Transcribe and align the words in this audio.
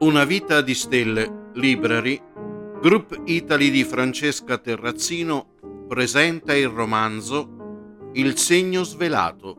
Una 0.00 0.24
vita 0.24 0.60
di 0.60 0.74
stelle, 0.74 1.50
Library, 1.54 2.22
Group 2.80 3.20
Italy 3.24 3.68
di 3.68 3.82
Francesca 3.82 4.56
Terrazzino 4.56 5.56
presenta 5.88 6.54
il 6.54 6.68
romanzo 6.68 8.10
Il 8.12 8.38
segno 8.38 8.84
svelato 8.84 9.56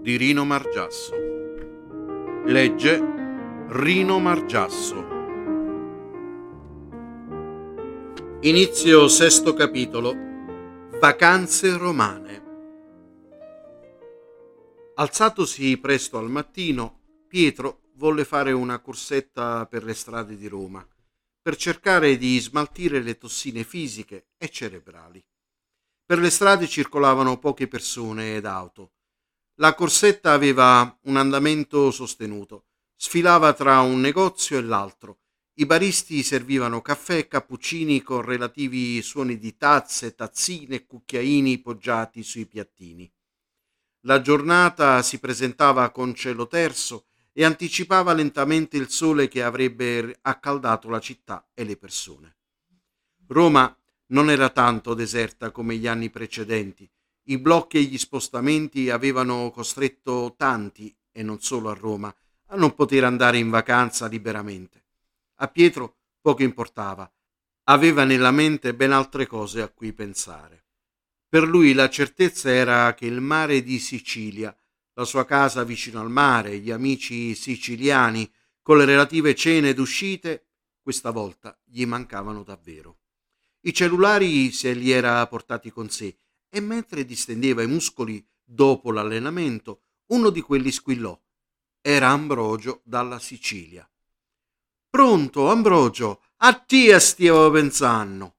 di 0.00 0.16
Rino 0.16 0.44
Margiasso. 0.44 1.12
Legge 2.44 3.02
Rino 3.70 4.20
Margiasso. 4.20 5.04
Inizio 8.42 9.08
sesto 9.08 9.52
capitolo. 9.52 10.14
Vacanze 11.00 11.76
romane. 11.76 12.42
Alzatosi 14.94 15.76
presto 15.78 16.18
al 16.18 16.30
mattino, 16.30 17.00
Pietro 17.26 17.81
volle 17.94 18.24
fare 18.24 18.52
una 18.52 18.78
corsetta 18.78 19.66
per 19.66 19.84
le 19.84 19.94
strade 19.94 20.36
di 20.36 20.48
Roma, 20.48 20.86
per 21.40 21.56
cercare 21.56 22.16
di 22.16 22.38
smaltire 22.38 23.00
le 23.00 23.18
tossine 23.18 23.64
fisiche 23.64 24.28
e 24.38 24.48
cerebrali. 24.48 25.24
Per 26.04 26.18
le 26.18 26.30
strade 26.30 26.66
circolavano 26.66 27.38
poche 27.38 27.68
persone 27.68 28.36
ed 28.36 28.46
auto. 28.46 28.92
La 29.56 29.74
corsetta 29.74 30.32
aveva 30.32 30.98
un 31.02 31.16
andamento 31.16 31.90
sostenuto, 31.90 32.66
sfilava 32.96 33.52
tra 33.52 33.80
un 33.80 34.00
negozio 34.00 34.58
e 34.58 34.62
l'altro. 34.62 35.18
I 35.54 35.66
baristi 35.66 36.22
servivano 36.22 36.80
caffè 36.80 37.18
e 37.18 37.28
cappuccini 37.28 38.02
con 38.02 38.22
relativi 38.22 39.02
suoni 39.02 39.38
di 39.38 39.56
tazze, 39.56 40.14
tazzine 40.14 40.76
e 40.76 40.86
cucchiaini 40.86 41.58
poggiati 41.58 42.22
sui 42.22 42.46
piattini. 42.46 43.12
La 44.06 44.20
giornata 44.20 45.02
si 45.02 45.20
presentava 45.20 45.90
con 45.90 46.14
cielo 46.14 46.48
terso 46.48 47.06
e 47.32 47.44
anticipava 47.44 48.12
lentamente 48.12 48.76
il 48.76 48.90
sole 48.90 49.28
che 49.28 49.42
avrebbe 49.42 50.18
accaldato 50.22 50.88
la 50.88 51.00
città 51.00 51.48
e 51.54 51.64
le 51.64 51.76
persone. 51.76 52.36
Roma 53.26 53.74
non 54.08 54.30
era 54.30 54.50
tanto 54.50 54.94
deserta 54.94 55.50
come 55.50 55.76
gli 55.76 55.86
anni 55.86 56.10
precedenti. 56.10 56.88
I 57.24 57.38
blocchi 57.38 57.78
e 57.78 57.82
gli 57.82 57.96
spostamenti 57.96 58.90
avevano 58.90 59.50
costretto 59.50 60.34
tanti, 60.36 60.94
e 61.10 61.22
non 61.22 61.40
solo 61.40 61.70
a 61.70 61.74
Roma, 61.74 62.14
a 62.48 62.56
non 62.56 62.74
poter 62.74 63.04
andare 63.04 63.38
in 63.38 63.48
vacanza 63.48 64.06
liberamente. 64.06 64.84
A 65.36 65.48
Pietro 65.48 65.96
poco 66.20 66.42
importava, 66.42 67.10
aveva 67.64 68.04
nella 68.04 68.30
mente 68.30 68.74
ben 68.74 68.92
altre 68.92 69.26
cose 69.26 69.62
a 69.62 69.68
cui 69.68 69.92
pensare. 69.92 70.66
Per 71.28 71.46
lui 71.46 71.72
la 71.72 71.88
certezza 71.88 72.50
era 72.50 72.92
che 72.94 73.06
il 73.06 73.20
mare 73.20 73.62
di 73.62 73.78
Sicilia 73.78 74.54
la 74.94 75.04
sua 75.04 75.24
casa 75.24 75.64
vicino 75.64 76.00
al 76.00 76.10
mare, 76.10 76.58
gli 76.58 76.70
amici 76.70 77.34
siciliani, 77.34 78.30
con 78.60 78.78
le 78.78 78.84
relative 78.84 79.34
cene 79.34 79.70
ed 79.70 79.78
uscite, 79.78 80.48
questa 80.82 81.10
volta 81.10 81.58
gli 81.64 81.84
mancavano 81.86 82.42
davvero. 82.42 82.98
I 83.60 83.72
cellulari 83.72 84.50
se 84.50 84.72
li 84.72 84.90
era 84.90 85.26
portati 85.26 85.70
con 85.70 85.88
sé 85.88 86.16
e 86.48 86.60
mentre 86.60 87.04
distendeva 87.04 87.62
i 87.62 87.66
muscoli 87.66 88.24
dopo 88.44 88.90
l'allenamento, 88.90 89.82
uno 90.06 90.30
di 90.30 90.40
quelli 90.40 90.70
squillò. 90.70 91.18
Era 91.80 92.08
Ambrogio 92.08 92.82
dalla 92.84 93.18
Sicilia. 93.18 93.88
Pronto, 94.90 95.48
Ambrogio, 95.48 96.22
a 96.38 96.52
te 96.54 96.98
stavo 96.98 97.50
pensando. 97.50 98.36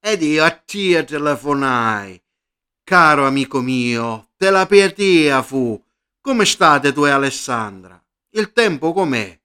Ed 0.00 0.22
io 0.22 0.44
a 0.44 0.50
te 0.50 1.04
telefonai. 1.04 2.20
Caro 2.82 3.26
amico 3.26 3.60
mio, 3.60 4.30
te 4.36 4.50
la 4.50 4.66
pietia 4.66 5.42
fu 5.42 5.80
come 6.20 6.44
state 6.44 6.92
tu 6.92 7.06
e 7.06 7.10
Alessandra? 7.10 8.02
Il 8.30 8.52
tempo 8.52 8.92
com'è? 8.92 9.38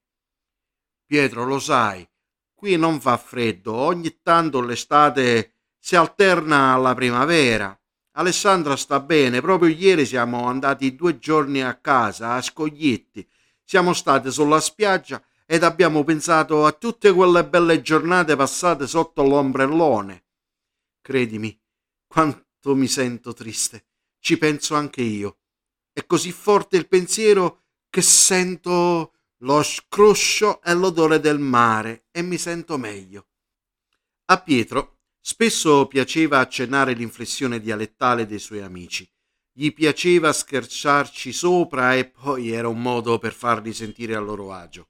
Pietro, 1.05 1.45
lo 1.45 1.59
sai, 1.59 2.07
qui 2.53 2.75
non 2.75 2.99
fa 2.99 3.17
freddo, 3.17 3.73
ogni 3.73 4.19
tanto 4.21 4.61
l'estate 4.61 5.53
si 5.79 5.95
alterna 5.95 6.73
alla 6.73 6.93
primavera. 6.93 7.77
Alessandra 8.17 8.75
sta 8.75 8.99
bene, 8.99 9.41
proprio 9.41 9.73
ieri 9.73 10.05
siamo 10.05 10.47
andati 10.47 10.95
due 10.95 11.17
giorni 11.17 11.61
a 11.61 11.75
casa, 11.75 12.33
a 12.33 12.41
Scoglietti. 12.41 13.27
Siamo 13.63 13.93
stati 13.93 14.31
sulla 14.31 14.59
spiaggia 14.59 15.23
ed 15.45 15.63
abbiamo 15.63 16.03
pensato 16.03 16.65
a 16.65 16.71
tutte 16.71 17.11
quelle 17.11 17.45
belle 17.45 17.81
giornate 17.81 18.35
passate 18.35 18.87
sotto 18.87 19.23
l'ombrellone. 19.23 20.25
Credimi, 21.01 21.57
quanto 22.07 22.75
mi 22.75 22.87
sento 22.87 23.33
triste. 23.33 23.85
Ci 24.19 24.37
penso 24.37 24.75
anche 24.75 25.01
io. 25.01 25.37
È 25.97 26.05
così 26.05 26.33
forte 26.33 26.75
il 26.75 26.89
pensiero 26.89 27.61
che 27.89 28.01
sento 28.01 29.13
lo 29.37 29.63
scroscio 29.63 30.61
e 30.61 30.73
l'odore 30.73 31.21
del 31.21 31.39
mare 31.39 32.07
e 32.11 32.21
mi 32.21 32.37
sento 32.37 32.77
meglio. 32.77 33.27
A 34.25 34.41
Pietro 34.41 34.97
spesso 35.21 35.87
piaceva 35.87 36.39
accennare 36.39 36.91
l'inflessione 36.91 37.61
dialettale 37.61 38.25
dei 38.25 38.39
suoi 38.39 38.59
amici. 38.59 39.09
Gli 39.53 39.71
piaceva 39.71 40.33
scherzarci 40.33 41.31
sopra 41.31 41.95
e 41.95 42.09
poi 42.09 42.51
era 42.51 42.67
un 42.67 42.81
modo 42.81 43.17
per 43.17 43.31
farli 43.31 43.71
sentire 43.71 44.15
a 44.15 44.19
loro 44.19 44.51
agio. 44.51 44.89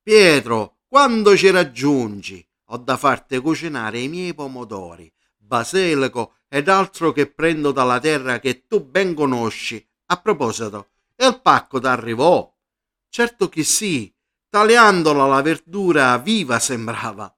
Pietro, 0.00 0.82
quando 0.86 1.36
ci 1.36 1.50
raggiungi? 1.50 2.48
Ho 2.66 2.76
da 2.76 2.96
farti 2.96 3.40
cucinare 3.40 3.98
i 3.98 4.06
miei 4.06 4.32
pomodori, 4.32 5.12
basilico 5.36 6.36
ed 6.46 6.68
altro 6.68 7.10
che 7.10 7.26
prendo 7.26 7.72
dalla 7.72 7.98
terra 7.98 8.38
che 8.38 8.68
tu 8.68 8.80
ben 8.84 9.12
conosci 9.12 9.84
a 10.06 10.20
proposito, 10.20 10.90
e 11.16 11.26
il 11.26 11.40
pacco 11.40 11.80
t'arrivò? 11.80 12.52
Certo 13.08 13.48
che 13.48 13.62
sì, 13.64 14.12
tagliandola 14.48 15.26
la 15.26 15.42
verdura 15.42 16.18
viva 16.18 16.58
sembrava. 16.58 17.34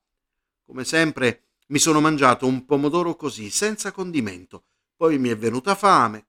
Come 0.64 0.84
sempre 0.84 1.42
mi 1.68 1.78
sono 1.78 2.00
mangiato 2.00 2.46
un 2.46 2.64
pomodoro 2.64 3.16
così, 3.16 3.50
senza 3.50 3.92
condimento. 3.92 4.64
Poi 4.96 5.18
mi 5.18 5.28
è 5.28 5.36
venuta 5.36 5.74
fame. 5.74 6.28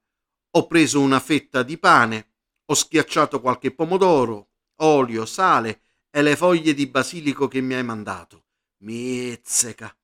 Ho 0.51 0.67
preso 0.67 0.99
una 0.99 1.19
fetta 1.19 1.63
di 1.63 1.77
pane, 1.77 2.33
ho 2.65 2.73
schiacciato 2.73 3.39
qualche 3.39 3.71
pomodoro, 3.71 4.49
olio, 4.77 5.25
sale 5.25 5.81
e 6.09 6.21
le 6.21 6.35
foglie 6.35 6.73
di 6.73 6.87
basilico 6.87 7.47
che 7.47 7.61
mi 7.61 7.75
hai 7.75 7.83
mandato. 7.83 8.45
Mizzica, 8.79 9.95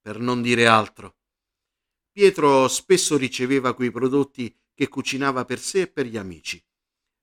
per 0.00 0.18
non 0.18 0.42
dire 0.42 0.66
altro. 0.66 1.16
Pietro 2.10 2.68
spesso 2.68 3.16
riceveva 3.16 3.74
quei 3.74 3.90
prodotti 3.90 4.54
che 4.76 4.88
cucinava 4.88 5.44
per 5.46 5.58
sé 5.58 5.80
e 5.80 5.86
per 5.88 6.06
gli 6.06 6.18
amici. 6.18 6.62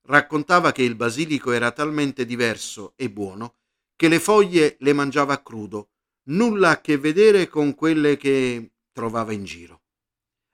Raccontava 0.06 0.74
che 0.74 0.82
il 0.82 0.96
basilico 0.96 1.52
era 1.52 1.72
talmente 1.72 2.26
diverso 2.26 2.94
e 2.98 3.10
buono 3.10 3.56
che 3.96 4.08
le 4.08 4.20
foglie 4.20 4.76
le 4.80 4.92
mangiava 4.92 5.42
crudo, 5.42 5.92
nulla 6.24 6.72
a 6.72 6.82
che 6.82 6.98
vedere 6.98 7.48
con 7.48 7.76
quelle 7.76 8.18
che 8.18 8.72
trovava 8.92 9.32
in 9.32 9.46
giro. 9.46 9.82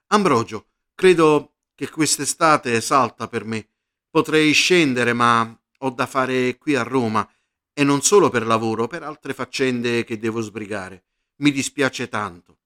Ambrogio, 0.08 0.68
credo 0.94 1.54
che 1.74 1.90
quest'estate 1.90 2.80
salta 2.82 3.28
per 3.28 3.46
me. 3.46 3.68
Potrei 4.10 4.52
scendere, 4.52 5.14
ma 5.14 5.58
ho 5.80 5.90
da 5.92 6.06
fare 6.06 6.58
qui 6.58 6.76
a 6.76 6.84
Roma 6.84 7.28
e 7.74 7.84
non 7.84 8.02
solo 8.02 8.30
per 8.30 8.46
lavoro, 8.46 8.88
per 8.88 9.04
altre 9.04 9.34
faccende 9.34 10.04
che 10.04 10.18
devo 10.18 10.42
sbrigare. 10.42 11.06
Mi 11.38 11.52
dispiace 11.52 12.10
tanto. 12.10 12.58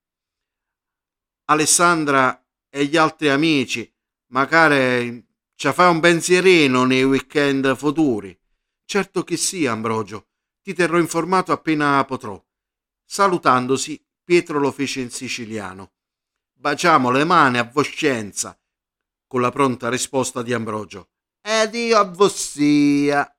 Alessandra 1.45 2.43
e 2.69 2.85
gli 2.85 2.97
altri 2.97 3.29
amici 3.29 3.92
Magari 4.33 5.23
ci 5.55 5.71
fa 5.71 5.89
un 5.89 5.99
pensierino 5.99 6.85
nei 6.85 7.03
weekend 7.03 7.75
futuri. 7.75 8.35
Certo 8.83 9.23
che 9.23 9.37
sì, 9.37 9.67
Ambrogio. 9.67 10.29
Ti 10.63 10.73
terrò 10.73 10.97
informato 10.97 11.51
appena 11.51 12.03
potrò. 12.03 12.43
Salutandosi, 13.05 14.03
Pietro 14.23 14.57
lo 14.57 14.71
fece 14.71 15.01
in 15.01 15.11
siciliano. 15.11 15.93
Baciamo 16.51 17.11
le 17.11 17.25
mani 17.25 17.59
a 17.59 17.63
voscenza, 17.63 18.59
con 19.27 19.39
la 19.39 19.51
pronta 19.51 19.89
risposta 19.89 20.41
di 20.41 20.51
Ambrogio. 20.51 21.09
Ed 21.39 21.75
io 21.75 21.99
a 21.99 22.03
vossia. 22.03 23.37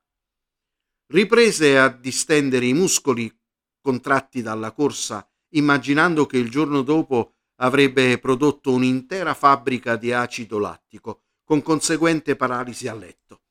Riprese 1.06 1.76
a 1.76 1.88
distendere 1.88 2.66
i 2.66 2.72
muscoli 2.72 3.36
contratti 3.80 4.42
dalla 4.42 4.70
corsa, 4.70 5.28
immaginando 5.54 6.24
che 6.26 6.38
il 6.38 6.50
giorno 6.50 6.82
dopo 6.82 7.33
avrebbe 7.64 8.18
prodotto 8.18 8.72
un'intera 8.72 9.32
fabbrica 9.32 9.96
di 9.96 10.12
acido 10.12 10.58
lattico, 10.58 11.22
con 11.44 11.62
conseguente 11.62 12.36
paralisi 12.36 12.88
a 12.88 12.94
letto. 12.94 13.42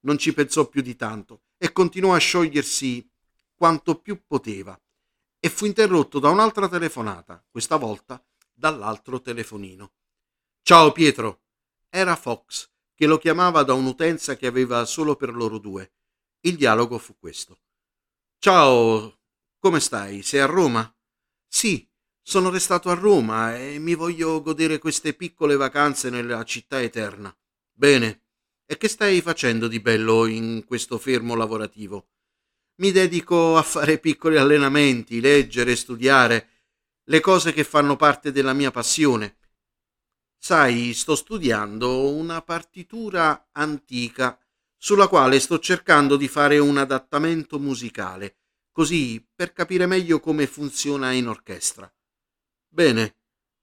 Non 0.00 0.18
ci 0.18 0.34
pensò 0.34 0.68
più 0.68 0.82
di 0.82 0.96
tanto 0.96 1.44
e 1.56 1.72
continuò 1.72 2.14
a 2.14 2.18
sciogliersi 2.18 3.10
quanto 3.54 4.00
più 4.00 4.22
poteva 4.26 4.78
e 5.40 5.48
fu 5.48 5.64
interrotto 5.64 6.18
da 6.18 6.28
un'altra 6.28 6.68
telefonata, 6.68 7.42
questa 7.50 7.76
volta 7.76 8.22
dall'altro 8.52 9.20
telefonino. 9.20 9.92
Ciao 10.62 10.92
Pietro. 10.92 11.42
Era 11.88 12.16
Fox, 12.16 12.70
che 12.94 13.06
lo 13.06 13.16
chiamava 13.18 13.62
da 13.62 13.72
un'utenza 13.72 14.36
che 14.36 14.46
aveva 14.46 14.84
solo 14.84 15.16
per 15.16 15.34
loro 15.34 15.58
due. 15.58 15.92
Il 16.40 16.56
dialogo 16.56 16.98
fu 16.98 17.16
questo. 17.18 17.60
Ciao, 18.38 19.20
come 19.58 19.80
stai? 19.80 20.22
Sei 20.22 20.40
a 20.40 20.46
Roma? 20.46 20.94
Sì, 21.46 21.88
sono 22.24 22.50
restato 22.50 22.90
a 22.90 22.94
Roma 22.94 23.56
e 23.56 23.78
mi 23.78 23.94
voglio 23.94 24.42
godere 24.42 24.78
queste 24.78 25.12
piccole 25.12 25.54
vacanze 25.54 26.10
nella 26.10 26.42
città 26.42 26.82
eterna. 26.82 27.32
Bene. 27.72 28.22
E 28.66 28.76
che 28.78 28.88
stai 28.88 29.20
facendo 29.20 29.68
di 29.68 29.78
bello 29.78 30.26
in 30.26 30.64
questo 30.66 30.98
fermo 30.98 31.34
lavorativo? 31.36 32.08
mi 32.76 32.90
dedico 32.90 33.56
a 33.56 33.62
fare 33.62 33.98
piccoli 33.98 34.36
allenamenti, 34.36 35.20
leggere, 35.20 35.76
studiare, 35.76 36.48
le 37.04 37.20
cose 37.20 37.52
che 37.52 37.62
fanno 37.62 37.96
parte 37.96 38.32
della 38.32 38.52
mia 38.52 38.70
passione. 38.70 39.36
Sai, 40.36 40.92
sto 40.92 41.14
studiando 41.14 42.10
una 42.10 42.42
partitura 42.42 43.48
antica 43.52 44.38
sulla 44.76 45.08
quale 45.08 45.38
sto 45.38 45.58
cercando 45.58 46.16
di 46.16 46.28
fare 46.28 46.58
un 46.58 46.76
adattamento 46.76 47.58
musicale, 47.58 48.36
così 48.72 49.24
per 49.34 49.52
capire 49.52 49.86
meglio 49.86 50.20
come 50.20 50.46
funziona 50.46 51.12
in 51.12 51.28
orchestra. 51.28 51.90
Bene, 52.74 53.18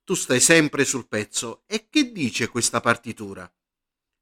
tu 0.06 0.14
stai 0.14 0.40
sempre 0.40 0.86
sul 0.86 1.06
pezzo. 1.10 1.64
E 1.68 1.90
che 1.90 2.14
dice 2.14 2.48
questa 2.48 2.80
partitura? 2.80 3.52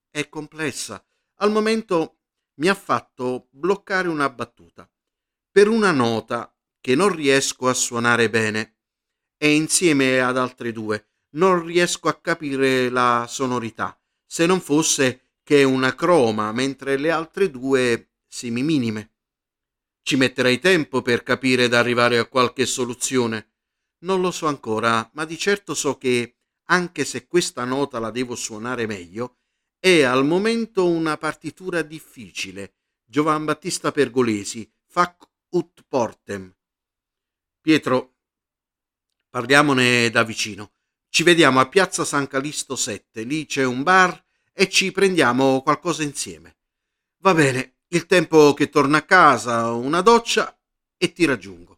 È 0.10 0.28
complessa. 0.30 1.06
Al 1.42 1.52
momento 1.52 2.22
mi 2.56 2.70
ha 2.70 2.74
fatto 2.74 3.50
bloccare 3.52 4.08
una 4.08 4.28
battuta 4.32 4.90
per 5.52 5.68
una 5.68 5.92
nota 5.92 6.52
che 6.82 6.96
non 6.96 7.14
riesco 7.14 7.68
a 7.68 7.74
suonare 7.76 8.32
bene 8.32 8.78
e 9.38 9.54
insieme 9.54 10.22
ad 10.22 10.38
altre 10.38 10.72
due 10.72 11.10
non 11.34 11.64
riesco 11.64 12.08
a 12.08 12.20
capire 12.20 12.90
la 12.90 13.28
sonorità, 13.30 13.96
se 14.26 14.48
non 14.48 14.60
fosse 14.60 15.34
che 15.44 15.64
una 15.64 15.94
croma, 15.94 16.52
mentre 16.52 16.98
le 16.98 17.12
altre 17.12 17.52
due 17.52 18.14
semiminime. 18.28 19.14
Ci 20.02 20.16
metterei 20.16 20.58
tempo 20.58 21.04
per 21.04 21.22
capire 21.22 21.66
ed 21.66 21.76
arrivare 21.76 22.18
a 22.18 22.26
qualche 22.26 22.66
soluzione. 22.66 23.52
Non 24.02 24.22
lo 24.22 24.32
so 24.32 24.48
ancora, 24.48 25.10
ma 25.14 25.26
di 25.26 25.38
certo 25.38 25.74
so 25.74 25.98
che, 25.98 26.38
anche 26.66 27.04
se 27.04 27.28
questa 27.28 27.66
nota 27.66 28.00
la 28.00 28.12
devo 28.12 28.36
suonare 28.36 28.86
meglio, 28.86 29.40
è 29.80 30.04
al 30.04 30.26
momento 30.26 30.88
una 30.88 31.18
partitura 31.18 31.82
difficile. 31.82 32.76
Giovan 33.04 33.44
Battista 33.44 33.92
Pergolesi, 33.92 34.72
Fac 34.86 35.28
ut 35.50 35.84
portem. 35.88 36.56
Pietro, 37.60 38.16
parliamone 39.30 40.10
da 40.10 40.24
vicino. 40.24 40.74
Ci 41.10 41.24
vediamo 41.24 41.60
a 41.60 41.68
Piazza 41.68 42.06
San 42.06 42.28
Calisto 42.28 42.76
7, 42.76 43.24
lì 43.24 43.46
c'è 43.46 43.66
un 43.66 43.84
bar 43.84 44.24
e 44.54 44.70
ci 44.70 44.92
prendiamo 44.92 45.62
qualcosa 45.62 46.04
insieme. 46.04 46.58
Va 47.18 47.34
bene, 47.34 47.80
il 47.88 48.06
tempo 48.06 48.54
che 48.54 48.70
torna 48.70 49.00
a 49.00 49.06
casa, 49.06 49.72
una 49.72 50.02
doccia 50.02 50.58
e 50.96 51.12
ti 51.12 51.26
raggiungo. 51.26 51.69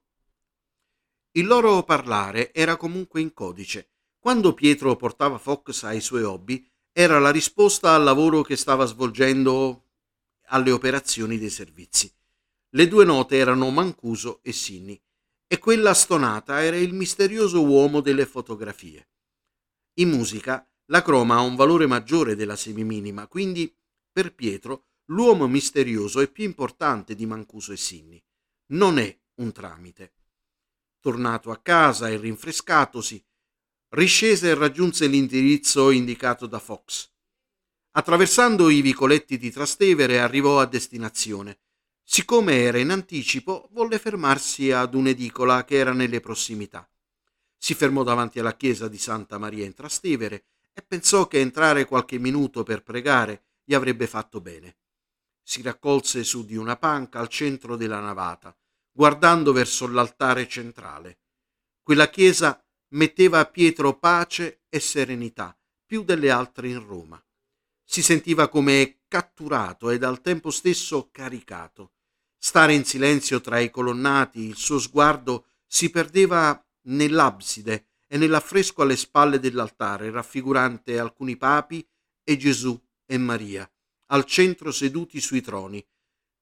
Il 1.34 1.46
loro 1.46 1.84
parlare 1.84 2.54
era 2.54 2.76
comunque 2.76 3.22
in 3.22 3.34
codice. 3.34 3.92
Quando 4.20 4.54
Pietro 4.54 4.96
portava 4.98 5.38
Fox 5.38 5.84
ai 5.84 6.02
suoi 6.02 6.24
hobby, 6.24 6.70
era 6.92 7.20
la 7.20 7.32
risposta 7.32 7.94
al 7.96 8.04
lavoro 8.04 8.42
che 8.42 8.58
stava 8.58 8.86
svolgendo 8.86 9.86
alle 10.48 10.72
operazioni 10.72 11.38
dei 11.38 11.50
servizi. 11.50 12.14
Le 12.72 12.88
due 12.90 13.06
note 13.06 13.38
erano 13.38 13.70
Mancuso 13.70 14.42
e 14.44 14.52
Sinni 14.52 15.02
e 15.48 15.58
quella 15.58 15.94
stonata 15.94 16.64
era 16.64 16.76
il 16.76 16.94
misterioso 16.94 17.64
uomo 17.66 18.02
delle 18.02 18.26
fotografie. 18.26 19.08
In 19.96 20.10
musica 20.10 20.66
la 20.88 21.02
croma 21.02 21.36
ha 21.36 21.42
un 21.42 21.56
valore 21.56 21.88
maggiore 21.88 22.36
della 22.36 22.58
semiminima, 22.58 23.28
quindi 23.28 23.74
per 24.12 24.36
Pietro 24.36 24.88
l'uomo 25.06 25.48
misterioso 25.48 26.20
è 26.20 26.30
più 26.30 26.44
importante 26.44 27.16
di 27.16 27.26
Mancuso 27.26 27.72
e 27.72 27.78
Sinni. 27.78 28.22
Non 28.68 28.98
è 28.98 29.18
un 29.36 29.54
tramite. 29.54 30.14
Tornato 31.02 31.50
a 31.50 31.58
casa 31.58 32.10
e 32.10 32.18
rinfrescatosi, 32.18 33.26
riscese 33.90 34.50
e 34.50 34.54
raggiunse 34.54 35.08
l'indirizzo 35.08 35.90
indicato 35.90 36.46
da 36.46 36.60
Fox. 36.60 37.10
Attraversando 37.94 38.70
i 38.70 38.82
vicoletti 38.82 39.40
di 39.40 39.50
Trastevere 39.50 40.20
arrivò 40.20 40.60
a 40.60 40.68
destinazione. 40.68 41.62
Siccome 42.04 42.62
era 42.62 42.78
in 42.78 42.92
anticipo, 42.92 43.68
volle 43.72 43.98
fermarsi 43.98 44.72
ad 44.72 44.94
un'edicola 44.94 45.66
che 45.66 45.78
era 45.78 45.92
nelle 45.92 46.20
prossimità. 46.20 46.88
Si 47.58 47.74
fermò 47.74 48.04
davanti 48.04 48.40
alla 48.40 48.56
chiesa 48.56 48.88
di 48.88 49.00
Santa 49.00 49.40
Maria 49.40 49.66
in 49.66 49.74
Trastevere 49.74 50.46
e 50.72 50.84
pensò 50.84 51.28
che 51.28 51.40
entrare 51.40 51.86
qualche 51.86 52.20
minuto 52.20 52.62
per 52.62 52.84
pregare 52.84 53.46
gli 53.64 53.74
avrebbe 53.74 54.06
fatto 54.06 54.40
bene. 54.40 54.78
Si 55.42 55.64
raccolse 55.64 56.24
su 56.24 56.46
di 56.46 56.56
una 56.58 56.78
panca 56.78 57.18
al 57.18 57.28
centro 57.28 57.76
della 57.76 58.00
navata, 58.00 58.56
guardando 58.92 59.54
verso 59.54 59.88
l'altare 59.88 60.48
centrale. 60.48 61.20
Quella 61.82 62.10
chiesa 62.10 62.64
metteva 62.90 63.40
a 63.40 63.46
Pietro 63.46 63.98
pace 63.98 64.64
e 64.70 64.80
serenità, 64.80 65.58
più 65.86 66.04
delle 66.04 66.30
altre 66.30 66.70
in 66.70 66.86
Roma. 66.86 67.24
Si 67.84 68.02
sentiva 68.02 68.48
come 68.48 69.02
catturato 69.08 69.90
ed 69.90 70.04
al 70.04 70.22
tempo 70.22 70.52
stesso 70.52 71.10
caricato. 71.12 71.94
Stare 72.38 72.74
in 72.74 72.86
silenzio 72.86 73.42
tra 73.42 73.60
i 73.60 73.70
colonnati, 73.70 74.42
il 74.42 74.56
suo 74.56 74.80
sguardo 74.80 75.48
si 75.66 75.90
perdeva 75.90 76.66
nell'abside 76.84 77.88
e 78.08 78.18
nell'affresco 78.18 78.82
alle 78.82 78.96
spalle 78.96 79.40
dell'altare, 79.40 80.10
raffigurante 80.10 81.00
alcuni 81.00 81.38
papi 81.38 81.88
e 82.24 82.38
Gesù 82.38 82.80
e 83.06 83.18
Maria, 83.18 83.70
al 84.08 84.26
centro 84.26 84.72
seduti 84.72 85.22
sui 85.22 85.42
troni, 85.42 85.86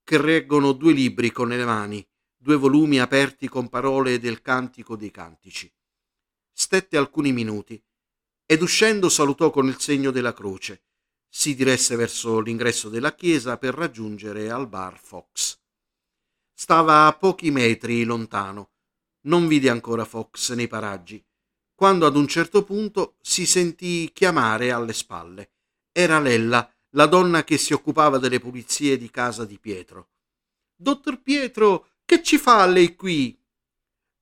che 0.04 0.18
reggono 0.18 0.72
due 0.72 0.94
libri 0.94 1.32
con 1.32 1.50
le 1.50 1.64
mani, 1.66 2.08
due 2.40 2.56
volumi 2.56 3.00
aperti 3.00 3.48
con 3.48 3.70
parole 3.70 4.18
del 4.18 4.42
Cantico 4.42 4.96
dei 4.96 5.12
Cantici 5.12 5.72
stette 6.60 6.98
alcuni 6.98 7.32
minuti 7.32 7.82
ed 8.46 8.62
uscendo 8.62 9.08
salutò 9.08 9.50
con 9.50 9.68
il 9.68 9.80
segno 9.80 10.12
della 10.12 10.34
croce. 10.34 10.84
Si 11.30 11.56
diresse 11.56 11.96
verso 11.96 12.42
l'ingresso 12.42 12.90
della 12.90 13.16
chiesa 13.16 13.58
per 13.58 13.74
raggiungere 13.74 14.50
al 14.50 14.68
bar 14.68 15.00
Fox. 15.00 15.58
Stava 16.54 17.06
a 17.08 17.14
pochi 17.14 17.50
metri 17.50 18.04
lontano. 18.04 18.72
Non 19.22 19.48
vide 19.48 19.70
ancora 19.70 20.04
Fox 20.04 20.52
nei 20.52 20.68
paraggi, 20.68 21.24
quando 21.74 22.06
ad 22.06 22.18
un 22.18 22.28
certo 22.28 22.66
punto 22.66 23.16
si 23.22 23.46
sentì 23.46 24.12
chiamare 24.12 24.72
alle 24.72 24.92
spalle. 24.92 25.52
Era 25.94 26.20
Lella, 26.20 26.70
la 26.90 27.06
donna 27.06 27.46
che 27.46 27.58
si 27.58 27.72
occupava 27.72 28.18
delle 28.18 28.40
pulizie 28.40 28.98
di 28.98 29.10
casa 29.10 29.46
di 29.46 29.58
Pietro. 29.60 30.10
Dottor 30.76 31.22
Pietro, 31.22 31.89
che 32.10 32.24
ci 32.24 32.40
fa 32.40 32.66
lei 32.66 32.96
qui? 32.96 33.40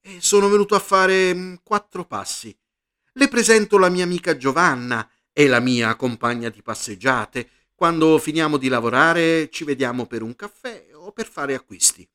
e 0.01 0.17
sono 0.19 0.49
venuto 0.49 0.75
a 0.75 0.79
fare 0.79 1.33
mm, 1.33 1.55
quattro 1.63 2.03
passi. 2.03 2.53
Le 3.13 3.27
presento 3.29 3.77
la 3.77 3.87
mia 3.87 4.03
amica 4.03 4.35
Giovanna 4.35 5.09
e 5.31 5.47
la 5.47 5.61
mia 5.61 5.95
compagna 5.95 6.49
di 6.49 6.61
passeggiate. 6.61 7.49
Quando 7.73 8.19
finiamo 8.19 8.57
di 8.57 8.67
lavorare 8.67 9.49
ci 9.49 9.63
vediamo 9.63 10.05
per 10.05 10.21
un 10.21 10.35
caffè 10.35 10.89
o 10.95 11.13
per 11.13 11.29
fare 11.29 11.53
acquisti. 11.53 12.05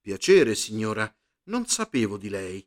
Piacere, 0.00 0.54
signora, 0.54 1.12
non 1.46 1.66
sapevo 1.66 2.16
di 2.16 2.28
lei. 2.28 2.64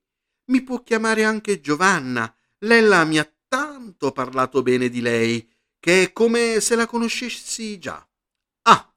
Mi 0.48 0.62
può 0.62 0.84
chiamare 0.84 1.24
anche 1.24 1.62
Giovanna. 1.62 2.36
Lella 2.60 3.05
mi 3.05 3.17
ha 3.17 3.34
tanto 3.48 4.12
parlato 4.12 4.62
bene 4.62 4.89
di 4.89 5.00
lei 5.00 5.50
che 5.79 6.03
è 6.03 6.12
come 6.12 6.60
se 6.60 6.75
la 6.75 6.86
conoscessi 6.86 7.79
già. 7.79 8.05
Ah, 8.63 8.93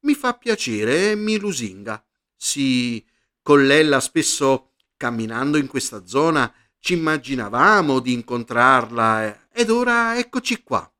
mi 0.00 0.14
fa 0.14 0.34
piacere 0.34 1.12
e 1.12 1.14
mi 1.14 1.38
lusinga. 1.38 2.04
Sì, 2.42 3.06
con 3.42 3.66
Lella 3.66 4.00
spesso 4.00 4.72
camminando 4.96 5.58
in 5.58 5.66
questa 5.66 6.06
zona 6.06 6.50
ci 6.78 6.94
immaginavamo 6.94 8.00
di 8.00 8.14
incontrarla 8.14 9.26
eh, 9.26 9.40
ed 9.52 9.68
ora 9.68 10.16
eccoci 10.18 10.62
qua. 10.62 10.90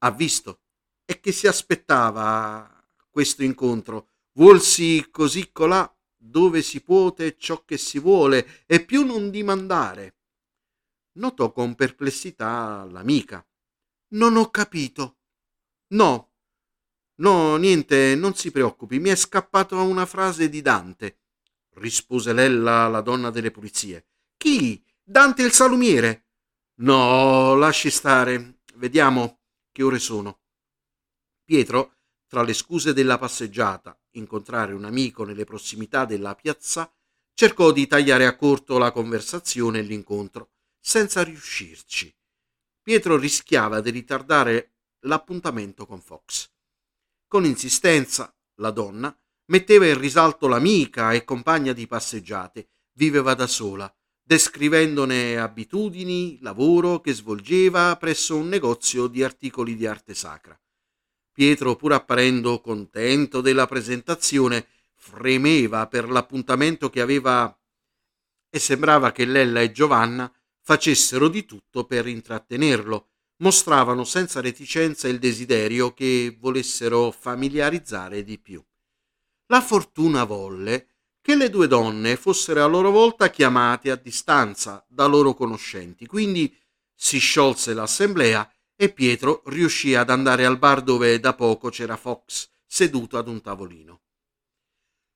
Ha 0.00 0.10
visto 0.10 0.60
e 1.06 1.18
che 1.18 1.32
si 1.32 1.46
aspettava 1.46 2.86
questo 3.08 3.42
incontro. 3.42 4.10
Vuolsi 4.32 5.08
così 5.10 5.50
colà 5.50 5.90
dove 6.14 6.60
si 6.60 6.82
puote 6.82 7.38
ciò 7.38 7.64
che 7.64 7.78
si 7.78 7.98
vuole 7.98 8.64
e 8.66 8.84
più 8.84 9.02
non 9.02 9.30
dimandare. 9.30 10.16
Notò 11.12 11.52
con 11.52 11.74
perplessità 11.74 12.84
l'amica. 12.84 13.42
Non 14.08 14.36
ho 14.36 14.50
capito. 14.50 15.20
No, 15.94 16.33
no, 17.16 17.56
niente, 17.56 18.14
non 18.14 18.34
si 18.34 18.50
preoccupi, 18.50 18.98
mi 18.98 19.10
è 19.10 19.16
scappata 19.16 19.76
una 19.76 20.06
frase 20.06 20.48
di 20.48 20.60
Dante 20.62 21.18
rispose 21.74 22.32
Lella, 22.32 22.88
la 22.88 23.00
donna 23.00 23.30
delle 23.30 23.50
pulizie. 23.50 24.06
Chi? 24.36 24.82
Dante 25.02 25.42
il 25.42 25.52
salumiere? 25.52 26.26
No, 26.76 27.54
lasci 27.54 27.90
stare. 27.90 28.60
Vediamo 28.74 29.40
che 29.72 29.82
ore 29.82 29.98
sono. 29.98 30.40
Pietro, 31.44 31.96
tra 32.26 32.42
le 32.42 32.52
scuse 32.52 32.92
della 32.92 33.18
passeggiata, 33.18 33.98
incontrare 34.12 34.72
un 34.72 34.84
amico 34.84 35.24
nelle 35.24 35.44
prossimità 35.44 36.04
della 36.04 36.34
piazza, 36.34 36.92
cercò 37.34 37.72
di 37.72 37.86
tagliare 37.86 38.26
a 38.26 38.36
corto 38.36 38.78
la 38.78 38.92
conversazione 38.92 39.80
e 39.80 39.82
l'incontro, 39.82 40.52
senza 40.78 41.22
riuscirci. 41.22 42.14
Pietro 42.82 43.16
rischiava 43.16 43.80
di 43.80 43.90
ritardare 43.90 44.72
l'appuntamento 45.00 45.86
con 45.86 46.00
Fox. 46.00 46.53
Con 47.34 47.46
insistenza, 47.46 48.32
la 48.60 48.70
donna 48.70 49.12
metteva 49.46 49.88
in 49.88 49.98
risalto 49.98 50.46
l'amica 50.46 51.12
e 51.12 51.24
compagna 51.24 51.72
di 51.72 51.88
passeggiate, 51.88 52.68
viveva 52.92 53.34
da 53.34 53.48
sola, 53.48 53.92
descrivendone 54.22 55.36
abitudini, 55.36 56.38
lavoro 56.42 57.00
che 57.00 57.12
svolgeva 57.12 57.96
presso 57.96 58.36
un 58.36 58.46
negozio 58.46 59.08
di 59.08 59.24
articoli 59.24 59.74
di 59.74 59.84
arte 59.84 60.14
sacra. 60.14 60.56
Pietro, 61.32 61.74
pur 61.74 61.94
apparendo 61.94 62.60
contento 62.60 63.40
della 63.40 63.66
presentazione, 63.66 64.68
fremeva 64.94 65.88
per 65.88 66.08
l'appuntamento 66.08 66.88
che 66.88 67.00
aveva 67.00 67.52
e 68.48 68.58
sembrava 68.60 69.10
che 69.10 69.24
Lella 69.24 69.60
e 69.60 69.72
Giovanna 69.72 70.32
facessero 70.60 71.26
di 71.26 71.44
tutto 71.44 71.84
per 71.84 72.06
intrattenerlo, 72.06 73.08
mostravano 73.38 74.04
senza 74.04 74.40
reticenza 74.40 75.08
il 75.08 75.18
desiderio 75.18 75.92
che 75.92 76.36
volessero 76.38 77.10
familiarizzare 77.10 78.22
di 78.22 78.38
più. 78.38 78.64
La 79.46 79.60
fortuna 79.60 80.24
volle 80.24 80.88
che 81.20 81.36
le 81.36 81.50
due 81.50 81.66
donne 81.66 82.16
fossero 82.16 82.62
a 82.62 82.66
loro 82.66 82.90
volta 82.90 83.30
chiamate 83.30 83.90
a 83.90 83.96
distanza 83.96 84.84
da 84.88 85.06
loro 85.06 85.34
conoscenti, 85.34 86.06
quindi 86.06 86.54
si 86.94 87.18
sciolse 87.18 87.74
l'assemblea 87.74 88.48
e 88.76 88.92
Pietro 88.92 89.42
riuscì 89.46 89.94
ad 89.94 90.10
andare 90.10 90.44
al 90.44 90.58
bar 90.58 90.82
dove 90.82 91.18
da 91.20 91.34
poco 91.34 91.70
c'era 91.70 91.96
Fox 91.96 92.48
seduto 92.66 93.16
ad 93.16 93.28
un 93.28 93.40
tavolino. 93.40 94.00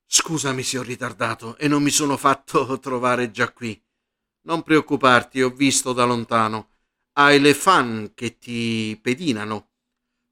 Scusami 0.06 0.62
se 0.62 0.78
ho 0.78 0.82
ritardato 0.82 1.58
e 1.58 1.68
non 1.68 1.82
mi 1.82 1.90
sono 1.90 2.16
fatto 2.16 2.78
trovare 2.80 3.30
già 3.30 3.52
qui. 3.52 3.80
Non 4.42 4.62
preoccuparti, 4.62 5.42
ho 5.42 5.50
visto 5.50 5.92
da 5.92 6.04
lontano. 6.04 6.70
Hai 7.20 7.40
le 7.40 7.52
fan 7.52 8.12
che 8.14 8.38
ti 8.38 8.96
pedinano. 9.02 9.70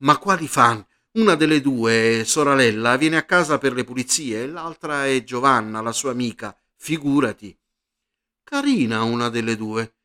Ma 0.04 0.18
quali 0.18 0.46
fan? 0.46 0.86
Una 1.14 1.34
delle 1.34 1.60
due, 1.60 2.22
sorella, 2.24 2.96
viene 2.96 3.16
a 3.16 3.24
casa 3.24 3.58
per 3.58 3.72
le 3.72 3.82
pulizie 3.82 4.44
e 4.44 4.46
l'altra 4.46 5.04
è 5.04 5.24
Giovanna, 5.24 5.80
la 5.80 5.90
sua 5.90 6.12
amica. 6.12 6.56
Figurati. 6.76 7.58
Carina 8.44 9.02
una 9.02 9.30
delle 9.30 9.56
due. 9.56 9.96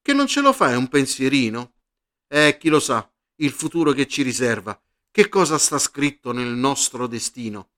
Che 0.00 0.12
non 0.12 0.28
ce 0.28 0.40
lo 0.40 0.52
fai 0.52 0.76
un 0.76 0.86
pensierino? 0.86 1.72
Eh, 2.28 2.58
chi 2.60 2.68
lo 2.68 2.78
sa, 2.78 3.12
il 3.38 3.50
futuro 3.50 3.90
che 3.90 4.06
ci 4.06 4.22
riserva. 4.22 4.80
Che 5.10 5.28
cosa 5.28 5.58
sta 5.58 5.80
scritto 5.80 6.30
nel 6.30 6.54
nostro 6.54 7.08
destino? 7.08 7.70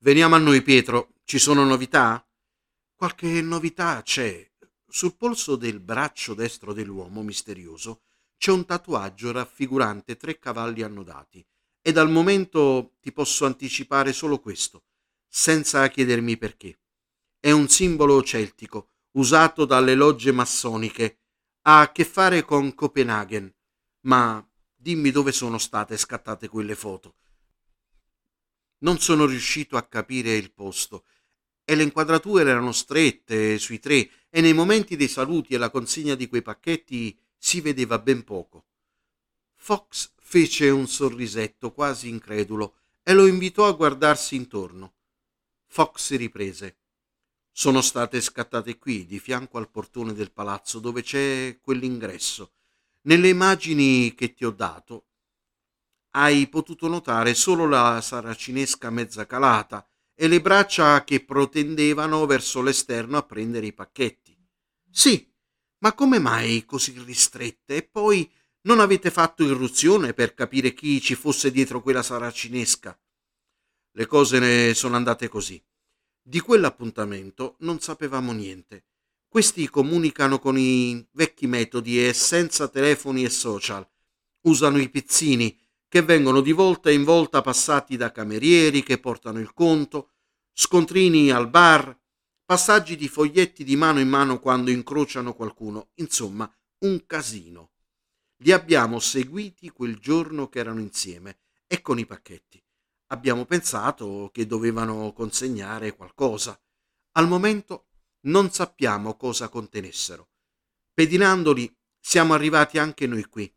Veniamo 0.00 0.34
a 0.34 0.38
noi, 0.38 0.60
Pietro. 0.60 1.14
Ci 1.24 1.38
sono 1.38 1.64
novità? 1.64 2.22
Qualche 2.94 3.40
novità 3.40 4.02
c'è. 4.02 4.49
Sul 4.92 5.14
polso 5.14 5.54
del 5.54 5.78
braccio 5.78 6.34
destro 6.34 6.72
dell'uomo 6.72 7.22
misterioso 7.22 8.02
c'è 8.36 8.50
un 8.50 8.64
tatuaggio 8.64 9.30
raffigurante 9.30 10.16
tre 10.16 10.38
cavalli 10.40 10.82
annodati. 10.82 11.46
E 11.80 11.92
dal 11.92 12.10
momento 12.10 12.96
ti 13.00 13.12
posso 13.12 13.46
anticipare 13.46 14.12
solo 14.12 14.40
questo, 14.40 14.82
senza 15.28 15.86
chiedermi 15.88 16.36
perché. 16.36 16.80
È 17.38 17.52
un 17.52 17.68
simbolo 17.68 18.20
celtico, 18.24 18.90
usato 19.12 19.64
dalle 19.64 19.94
logge 19.94 20.32
massoniche. 20.32 21.20
Ha 21.62 21.80
a 21.80 21.92
che 21.92 22.04
fare 22.04 22.42
con 22.44 22.74
Copenaghen. 22.74 23.54
Ma 24.06 24.44
dimmi 24.74 25.12
dove 25.12 25.30
sono 25.30 25.58
state 25.58 25.96
scattate 25.96 26.48
quelle 26.48 26.74
foto 26.74 27.14
non 28.80 28.98
sono 28.98 29.26
riuscito 29.26 29.76
a 29.76 29.82
capire 29.82 30.34
il 30.34 30.52
posto 30.52 31.04
e 31.64 31.74
le 31.74 31.82
inquadrature 31.82 32.48
erano 32.48 32.72
strette 32.72 33.58
sui 33.58 33.78
tre 33.78 34.08
e 34.28 34.40
nei 34.40 34.52
momenti 34.52 34.96
dei 34.96 35.08
saluti 35.08 35.54
e 35.54 35.58
la 35.58 35.70
consegna 35.70 36.14
di 36.14 36.28
quei 36.28 36.42
pacchetti 36.42 37.18
si 37.36 37.60
vedeva 37.60 37.98
ben 37.98 38.24
poco. 38.24 38.66
Fox 39.54 40.12
fece 40.20 40.70
un 40.70 40.88
sorrisetto 40.88 41.72
quasi 41.72 42.08
incredulo 42.08 42.76
e 43.02 43.14
lo 43.14 43.26
invitò 43.26 43.66
a 43.66 43.72
guardarsi 43.72 44.36
intorno. 44.36 44.94
Fox 45.66 46.16
riprese. 46.16 46.76
Sono 47.52 47.80
state 47.80 48.20
scattate 48.20 48.78
qui, 48.78 49.06
di 49.06 49.18
fianco 49.18 49.58
al 49.58 49.70
portone 49.70 50.14
del 50.14 50.32
palazzo, 50.32 50.78
dove 50.78 51.02
c'è 51.02 51.58
quell'ingresso. 51.60 52.52
Nelle 53.02 53.28
immagini 53.28 54.14
che 54.14 54.34
ti 54.34 54.44
ho 54.44 54.50
dato 54.50 55.06
hai 56.12 56.48
potuto 56.48 56.88
notare 56.88 57.34
solo 57.34 57.66
la 57.66 58.00
saracinesca 58.00 58.90
mezza 58.90 59.26
calata 59.26 59.86
e 60.20 60.28
le 60.28 60.42
braccia 60.42 61.02
che 61.02 61.24
protendevano 61.24 62.26
verso 62.26 62.60
l'esterno 62.60 63.16
a 63.16 63.22
prendere 63.22 63.64
i 63.64 63.72
pacchetti. 63.72 64.36
Sì, 64.90 65.26
ma 65.78 65.94
come 65.94 66.18
mai 66.18 66.66
così 66.66 66.92
ristrette? 67.06 67.76
E 67.76 67.82
poi 67.84 68.30
non 68.64 68.80
avete 68.80 69.10
fatto 69.10 69.42
irruzione 69.42 70.12
per 70.12 70.34
capire 70.34 70.74
chi 70.74 71.00
ci 71.00 71.14
fosse 71.14 71.50
dietro 71.50 71.80
quella 71.80 72.02
saracinesca? 72.02 73.00
Le 73.92 74.06
cose 74.06 74.38
ne 74.40 74.74
sono 74.74 74.96
andate 74.96 75.28
così. 75.28 75.58
Di 76.20 76.40
quell'appuntamento 76.40 77.56
non 77.60 77.80
sapevamo 77.80 78.32
niente. 78.32 78.88
Questi 79.26 79.70
comunicano 79.70 80.38
con 80.38 80.58
i 80.58 81.02
vecchi 81.12 81.46
metodi 81.46 82.06
e 82.06 82.12
senza 82.12 82.68
telefoni 82.68 83.24
e 83.24 83.30
social. 83.30 83.88
Usano 84.42 84.76
i 84.76 84.90
pizzini 84.90 85.58
che 85.90 86.02
vengono 86.02 86.40
di 86.40 86.52
volta 86.52 86.88
in 86.88 87.02
volta 87.02 87.40
passati 87.40 87.96
da 87.96 88.12
camerieri 88.12 88.84
che 88.84 88.98
portano 88.98 89.40
il 89.40 89.52
conto, 89.52 90.09
scontrini 90.62 91.30
al 91.30 91.48
bar, 91.48 91.98
passaggi 92.44 92.94
di 92.94 93.08
foglietti 93.08 93.64
di 93.64 93.76
mano 93.76 93.98
in 93.98 94.10
mano 94.10 94.40
quando 94.40 94.70
incrociano 94.70 95.32
qualcuno, 95.32 95.88
insomma, 95.94 96.54
un 96.80 97.06
casino. 97.06 97.70
Li 98.42 98.52
abbiamo 98.52 98.98
seguiti 98.98 99.70
quel 99.70 99.96
giorno 99.96 100.50
che 100.50 100.58
erano 100.58 100.80
insieme 100.80 101.38
e 101.66 101.80
con 101.80 101.98
i 101.98 102.04
pacchetti. 102.04 102.62
Abbiamo 103.06 103.46
pensato 103.46 104.28
che 104.34 104.46
dovevano 104.46 105.14
consegnare 105.14 105.96
qualcosa. 105.96 106.60
Al 107.12 107.26
momento 107.26 107.86
non 108.26 108.50
sappiamo 108.50 109.16
cosa 109.16 109.48
contenessero. 109.48 110.28
Pedinandoli 110.92 111.74
siamo 111.98 112.34
arrivati 112.34 112.78
anche 112.78 113.06
noi 113.06 113.24
qui. 113.24 113.50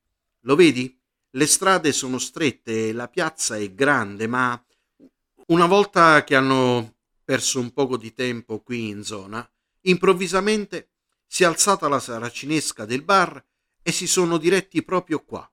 Lo 0.46 0.56
vedi? 0.56 0.98
Le 1.32 1.48
strade 1.48 1.92
sono 1.92 2.18
strette 2.18 2.94
la 2.94 3.10
piazza 3.10 3.58
è 3.58 3.74
grande, 3.74 4.26
ma 4.26 4.58
una 5.48 5.66
volta 5.66 6.24
che 6.24 6.36
hanno 6.36 6.93
perso 7.24 7.60
un 7.60 7.72
poco 7.72 7.98
di 7.98 8.14
tempo 8.14 8.62
qui 8.62 8.90
in 8.90 9.04
zona, 9.04 9.48
improvvisamente 9.82 10.92
si 11.26 11.44
è 11.44 11.46
alzata 11.46 11.88
la 11.88 12.00
saracinesca 12.00 12.86
del 12.86 13.04
bar 13.04 13.44
e 13.82 13.92
si 13.92 14.08
sono 14.08 14.38
diretti 14.38 14.84
proprio 14.84 15.24
qua. 15.24 15.50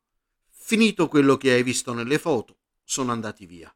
Finito 0.49 1.09
quello 1.09 1.37
che 1.37 1.53
hai 1.53 1.63
visto 1.63 1.93
nelle 1.93 2.19
foto, 2.19 2.59
sono 2.85 3.13
andati 3.13 3.47
via. 3.47 3.75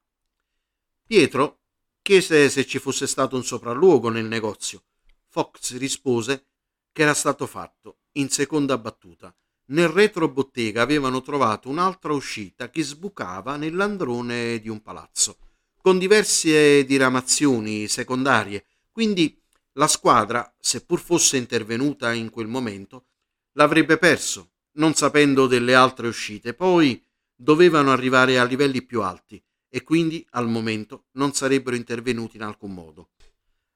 Pietro 1.07 1.61
chiese 2.03 2.51
se 2.51 2.67
ci 2.67 2.79
fosse 2.79 3.07
stato 3.07 3.37
un 3.37 3.45
sopralluogo 3.45 4.09
nel 4.09 4.27
negozio. 4.27 4.85
Fox 5.29 5.77
rispose 5.77 6.47
che 6.93 7.03
era 7.03 7.15
stato 7.15 7.47
fatto 7.47 8.01
in 8.13 8.29
seconda 8.29 8.79
battuta 8.79 9.35
nel 9.67 9.89
retrobottega 9.89 10.83
avevano 10.83 11.23
trovato 11.23 11.71
un'altra 11.71 12.13
uscita 12.13 12.69
che 12.69 12.83
sbucava 12.83 13.57
nell'androne 13.57 14.59
di 14.59 14.69
un 14.69 14.83
palazzo, 14.83 15.39
con 15.85 15.99
diverse 15.99 16.83
diramazioni 16.87 17.89
secondarie, 17.89 18.65
quindi 18.91 19.39
la 19.73 19.87
squadra, 19.87 20.51
seppur 20.59 20.99
fosse 20.99 21.37
intervenuta 21.37 22.15
in 22.15 22.31
quel 22.31 22.47
momento, 22.47 23.09
l'avrebbe 23.53 23.99
perso, 23.99 24.53
non 24.77 24.95
sapendo 24.95 25.47
delle 25.47 25.75
altre 25.75 26.07
uscite. 26.07 26.55
Poi 26.55 27.05
dovevano 27.37 27.93
arrivare 27.93 28.39
a 28.39 28.45
livelli 28.45 28.81
più 28.81 29.03
alti 29.03 29.45
e 29.69 29.83
quindi 29.83 30.27
al 30.31 30.49
momento 30.49 31.09
non 31.17 31.35
sarebbero 31.35 31.77
intervenuti 31.77 32.37
in 32.37 32.45
alcun 32.45 32.73
modo. 32.73 33.11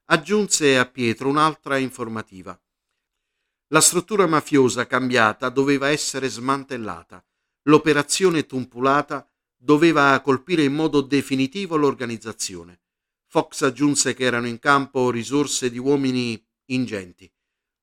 Aggiunse 0.06 0.78
a 0.78 0.86
Pietro 0.86 1.28
un'altra 1.28 1.76
informativa. 1.76 2.58
La 3.66 3.82
struttura 3.82 4.26
mafiosa 4.26 4.86
cambiata 4.86 5.50
doveva 5.50 5.90
essere 5.90 6.30
smantellata. 6.30 7.22
L'operazione 7.64 8.46
tumpulata 8.46 9.28
doveva 9.60 10.20
colpire 10.20 10.62
in 10.62 10.72
modo 10.72 11.00
definitivo 11.00 11.76
l'organizzazione. 11.76 12.80
Fox 13.26 13.62
aggiunse 13.62 14.14
che 14.14 14.24
erano 14.24 14.46
in 14.46 14.58
campo 14.58 15.10
risorse 15.10 15.70
di 15.70 15.78
uomini 15.78 16.42
ingenti. 16.66 17.30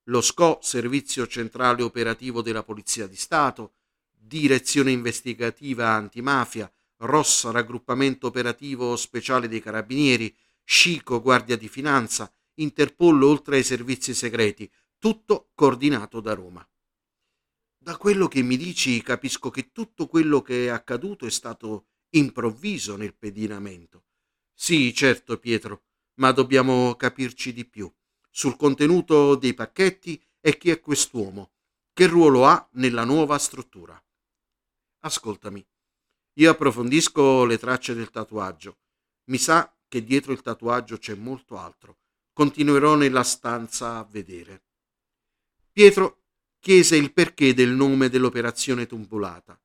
Lo 0.05 0.21
SCO, 0.21 0.59
Servizio 0.61 1.27
Centrale 1.27 1.83
Operativo 1.83 2.41
della 2.41 2.63
Polizia 2.63 3.07
di 3.07 3.15
Stato, 3.15 3.73
Direzione 4.09 4.91
Investigativa 4.91 5.89
Antimafia, 5.89 6.71
Rossa 6.97 7.51
Raggruppamento 7.51 8.27
Operativo 8.27 8.95
Speciale 8.95 9.47
dei 9.47 9.61
Carabinieri, 9.61 10.33
Scico 10.63 11.21
Guardia 11.21 11.57
di 11.57 11.67
Finanza, 11.67 12.31
Interpol 12.55 13.21
oltre 13.21 13.57
ai 13.57 13.63
servizi 13.63 14.13
segreti, 14.13 14.71
tutto 14.97 15.49
coordinato 15.53 16.21
da 16.21 16.33
Roma. 16.33 16.67
Da 17.85 17.97
quello 17.97 18.27
che 18.27 18.41
mi 18.41 18.57
dici 18.57 18.99
capisco 19.03 19.51
che 19.51 19.71
tutto 19.71 20.07
quello 20.07 20.41
che 20.41 20.65
è 20.65 20.69
accaduto 20.69 21.27
è 21.27 21.29
stato 21.29 21.89
improvviso 22.15 22.95
nel 22.95 23.13
pedinamento. 23.13 24.05
Sì, 24.55 24.91
certo, 24.91 25.37
Pietro, 25.37 25.83
ma 26.15 26.31
dobbiamo 26.31 26.95
capirci 26.95 27.53
di 27.53 27.63
più 27.63 27.87
sul 28.31 28.55
contenuto 28.55 29.35
dei 29.35 29.53
pacchetti 29.53 30.19
e 30.41 30.57
chi 30.57 30.71
è 30.71 30.79
quest'uomo, 30.79 31.51
che 31.93 32.07
ruolo 32.07 32.47
ha 32.47 32.67
nella 32.71 33.03
nuova 33.03 33.37
struttura. 33.37 34.03
Ascoltami, 35.01 35.63
io 36.39 36.49
approfondisco 36.49 37.45
le 37.45 37.59
tracce 37.59 37.93
del 37.93 38.09
tatuaggio. 38.09 38.79
Mi 39.25 39.37
sa 39.37 39.71
che 39.87 40.03
dietro 40.03 40.31
il 40.31 40.41
tatuaggio 40.41 40.97
c'è 40.97 41.13
molto 41.13 41.59
altro. 41.59 41.99
Continuerò 42.33 42.95
nella 42.95 43.21
stanza 43.21 43.97
a 43.97 44.03
vedere. 44.09 44.63
Pietro 45.71 46.24
chiese 46.65 46.95
il 46.95 47.13
perché 47.13 47.53
del 47.53 47.69
nome 47.69 48.09
dell'operazione 48.09 48.87
tumbulata. 48.87 49.55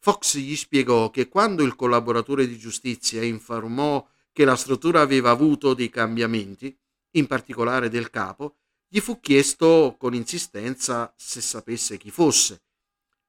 Fox 0.00 0.36
gli 0.38 0.56
spiegò 0.56 1.08
che 1.10 1.28
quando 1.28 1.62
il 1.62 1.76
collaboratore 1.76 2.48
di 2.48 2.58
giustizia 2.58 3.22
informò 3.22 4.04
che 4.32 4.44
la 4.44 4.56
struttura 4.56 5.00
aveva 5.00 5.30
avuto 5.30 5.74
dei 5.74 5.90
cambiamenti, 5.90 6.76
in 7.12 7.28
particolare 7.28 7.88
del 7.88 8.10
capo, 8.10 8.56
gli 8.88 8.98
fu 8.98 9.20
chiesto 9.20 9.94
con 9.96 10.12
insistenza 10.12 11.14
se 11.16 11.40
sapesse 11.40 11.98
chi 11.98 12.10
fosse. 12.10 12.62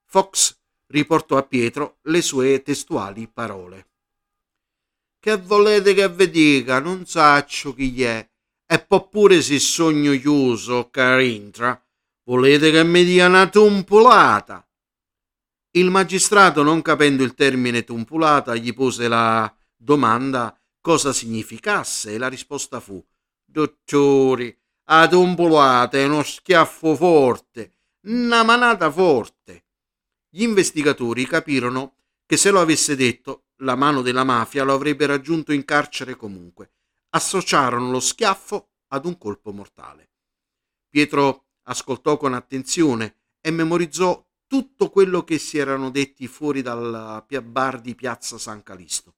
Fox 0.06 0.58
riportò 0.88 1.38
a 1.38 1.44
Pietro 1.44 2.00
le 2.06 2.24
sue 2.24 2.64
testuali 2.64 3.28
parole. 3.28 3.90
Che 5.20 5.38
volete 5.38 5.94
che 5.94 6.10
vi 6.10 6.28
dica? 6.32 6.80
Non 6.80 7.06
saccio 7.06 7.76
chi 7.76 8.02
è. 8.02 8.28
E 8.66 8.80
poi 8.80 9.08
pure 9.12 9.44
se 9.44 9.60
sogno 9.60 10.18
chiuso, 10.18 10.90
carintra, 10.90 11.80
volete 12.26 12.72
che 12.72 12.84
mi 12.84 13.04
dia 13.04 13.28
una 13.28 13.48
tumpolata? 13.48 14.68
Il 15.72 15.90
magistrato, 15.90 16.64
non 16.64 16.82
capendo 16.82 17.24
il 17.24 17.34
termine 17.34 17.84
tumpulata, 17.84 18.56
gli 18.56 18.74
pose 18.74 19.08
la 19.08 19.54
domanda 19.76 20.58
cosa 20.80 21.12
significasse 21.12 22.14
e 22.14 22.18
la 22.18 22.28
risposta 22.28 22.80
fu 22.80 23.04
Dottori, 23.44 24.56
a 24.90 25.08
tumpolata 25.08 25.98
è 25.98 26.06
uno 26.06 26.24
schiaffo 26.24 26.96
forte, 26.96 27.72
una 28.08 28.44
manata 28.44 28.92
forte. 28.92 29.66
Gli 30.30 30.44
investigatori 30.44 31.26
capirono 31.26 31.96
che 32.26 32.38
se 32.38 32.52
lo 32.52 32.60
avesse 32.60 32.96
detto 32.96 33.46
la 33.60 33.76
mano 33.76 34.02
della 34.02 34.24
mafia 34.24 34.64
lo 34.64 34.74
avrebbe 34.74 35.06
raggiunto 35.06 35.54
in 35.54 35.64
carcere 35.64 36.16
comunque. 36.16 36.72
Associarono 37.12 37.92
lo 37.92 38.00
schiaffo 38.00 38.72
ad 38.90 39.06
un 39.06 39.18
colpo 39.18 39.54
mortale. 39.54 40.10
Pietro 40.90 41.45
ascoltò 41.66 42.18
con 42.18 42.34
attenzione 42.34 43.18
e 43.40 43.52
memorizzò 43.52 44.26
tutto 44.48 44.90
quello 44.90 45.24
che 45.24 45.38
si 45.38 45.58
erano 45.58 45.90
detti 45.92 46.28
fuori 46.28 46.62
dal 46.62 47.26
bar 47.44 47.82
di 47.82 47.96
piazza 47.96 48.38
San 48.38 48.64
Calisto. 48.64 49.16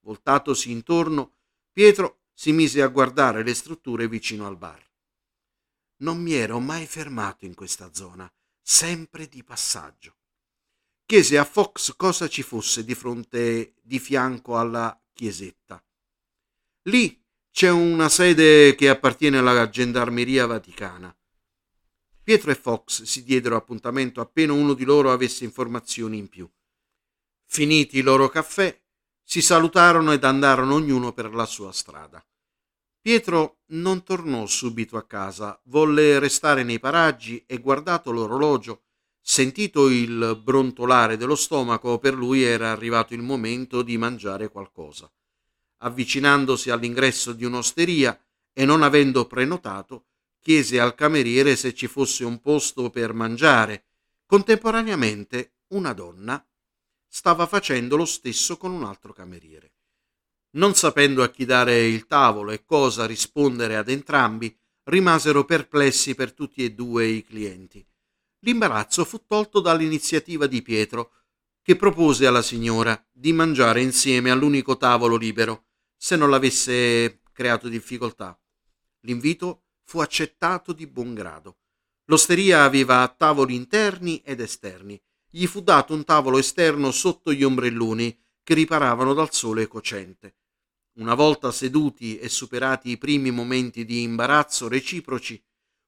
Voltatosi 0.00 0.70
intorno, 0.70 1.32
Pietro 1.72 2.20
si 2.32 2.52
mise 2.52 2.80
a 2.82 2.88
guardare 2.88 3.42
le 3.42 3.54
strutture 3.54 4.08
vicino 4.08 4.46
al 4.46 4.56
bar. 4.56 4.82
Non 5.98 6.20
mi 6.20 6.34
ero 6.34 6.58
mai 6.58 6.86
fermato 6.86 7.44
in 7.44 7.54
questa 7.54 7.92
zona, 7.92 8.30
sempre 8.60 9.28
di 9.28 9.42
passaggio. 9.42 10.16
Chiese 11.04 11.38
a 11.38 11.44
Fox 11.44 11.94
cosa 11.96 12.28
ci 12.28 12.42
fosse 12.42 12.84
di 12.84 12.94
fronte 12.94 13.74
di 13.82 13.98
fianco 13.98 14.58
alla 14.58 14.98
chiesetta. 15.12 15.82
Lì 16.82 17.22
c'è 17.50 17.70
una 17.70 18.08
sede 18.08 18.74
che 18.74 18.88
appartiene 18.88 19.38
alla 19.38 19.68
gendarmeria 19.68 20.46
vaticana. 20.46 21.16
Pietro 22.26 22.50
e 22.50 22.56
Fox 22.56 23.04
si 23.04 23.22
diedero 23.22 23.54
appuntamento 23.54 24.20
appena 24.20 24.52
uno 24.52 24.74
di 24.74 24.82
loro 24.82 25.12
avesse 25.12 25.44
informazioni 25.44 26.18
in 26.18 26.28
più. 26.28 26.50
Finiti 27.44 27.98
i 27.98 28.02
loro 28.02 28.28
caffè, 28.28 28.76
si 29.22 29.40
salutarono 29.40 30.10
ed 30.10 30.24
andarono 30.24 30.74
ognuno 30.74 31.12
per 31.12 31.32
la 31.32 31.46
sua 31.46 31.70
strada. 31.70 32.20
Pietro 33.00 33.60
non 33.66 34.02
tornò 34.02 34.44
subito 34.46 34.96
a 34.96 35.06
casa, 35.06 35.60
volle 35.66 36.18
restare 36.18 36.64
nei 36.64 36.80
paraggi 36.80 37.44
e 37.46 37.58
guardato 37.58 38.10
l'orologio, 38.10 38.86
sentito 39.20 39.88
il 39.88 40.36
brontolare 40.42 41.16
dello 41.16 41.36
stomaco, 41.36 42.00
per 42.00 42.14
lui 42.14 42.42
era 42.42 42.72
arrivato 42.72 43.14
il 43.14 43.22
momento 43.22 43.82
di 43.82 43.96
mangiare 43.96 44.48
qualcosa. 44.48 45.08
Avvicinandosi 45.76 46.70
all'ingresso 46.70 47.32
di 47.32 47.44
un'osteria 47.44 48.20
e 48.52 48.64
non 48.64 48.82
avendo 48.82 49.26
prenotato, 49.26 50.06
chiese 50.46 50.78
al 50.78 50.94
cameriere 50.94 51.56
se 51.56 51.74
ci 51.74 51.88
fosse 51.88 52.24
un 52.24 52.40
posto 52.40 52.88
per 52.88 53.12
mangiare. 53.12 53.86
Contemporaneamente 54.26 55.54
una 55.70 55.92
donna 55.92 56.40
stava 57.08 57.48
facendo 57.48 57.96
lo 57.96 58.04
stesso 58.04 58.56
con 58.56 58.70
un 58.70 58.84
altro 58.84 59.12
cameriere. 59.12 59.72
Non 60.50 60.76
sapendo 60.76 61.24
a 61.24 61.30
chi 61.30 61.44
dare 61.46 61.88
il 61.88 62.06
tavolo 62.06 62.52
e 62.52 62.64
cosa 62.64 63.06
rispondere 63.06 63.74
ad 63.74 63.88
entrambi, 63.88 64.56
rimasero 64.84 65.44
perplessi 65.44 66.14
per 66.14 66.32
tutti 66.32 66.62
e 66.62 66.70
due 66.70 67.06
i 67.06 67.24
clienti. 67.24 67.84
L'imbarazzo 68.44 69.04
fu 69.04 69.24
tolto 69.26 69.58
dall'iniziativa 69.58 70.46
di 70.46 70.62
Pietro, 70.62 71.10
che 71.60 71.74
propose 71.74 72.24
alla 72.24 72.42
signora 72.42 73.04
di 73.10 73.32
mangiare 73.32 73.82
insieme 73.82 74.30
all'unico 74.30 74.76
tavolo 74.76 75.16
libero, 75.16 75.64
se 75.96 76.14
non 76.14 76.30
l'avesse 76.30 77.22
creato 77.32 77.66
difficoltà. 77.66 78.38
L'invito 79.00 79.62
fu 79.86 80.00
accettato 80.00 80.72
di 80.72 80.86
buon 80.86 81.14
grado. 81.14 81.58
L'osteria 82.06 82.64
aveva 82.64 83.06
tavoli 83.08 83.54
interni 83.54 84.20
ed 84.24 84.40
esterni. 84.40 85.00
Gli 85.30 85.46
fu 85.46 85.60
dato 85.60 85.94
un 85.94 86.04
tavolo 86.04 86.38
esterno 86.38 86.90
sotto 86.90 87.32
gli 87.32 87.44
ombrelloni 87.44 88.16
che 88.42 88.54
riparavano 88.54 89.14
dal 89.14 89.32
sole 89.32 89.66
cocente. 89.68 90.38
Una 90.98 91.14
volta 91.14 91.52
seduti 91.52 92.18
e 92.18 92.28
superati 92.28 92.90
i 92.90 92.98
primi 92.98 93.30
momenti 93.30 93.84
di 93.84 94.02
imbarazzo 94.02 94.66
reciproci, 94.66 95.42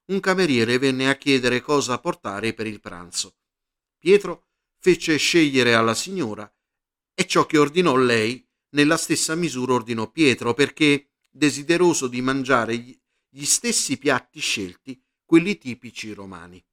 un 0.06 0.20
cameriere 0.20 0.78
venne 0.78 1.08
a 1.08 1.16
chiedere 1.16 1.60
cosa 1.60 1.98
portare 1.98 2.52
per 2.52 2.66
il 2.66 2.80
pranzo. 2.80 3.36
Pietro 3.98 4.48
fece 4.78 5.16
scegliere 5.16 5.74
alla 5.74 5.94
signora 5.94 6.50
e 7.14 7.26
ciò 7.26 7.46
che 7.46 7.58
ordinò 7.58 7.96
lei 7.96 8.46
nella 8.70 8.96
stessa 8.96 9.34
misura 9.34 9.74
ordinò 9.74 10.10
Pietro 10.10 10.54
perché, 10.54 11.10
desideroso 11.30 12.06
di 12.06 12.20
mangiare 12.20 12.74
gli 13.30 13.44
stessi 13.44 13.98
piatti 13.98 14.40
scelti, 14.40 15.00
quelli 15.24 15.58
tipici 15.58 16.12
romani. 16.12 16.64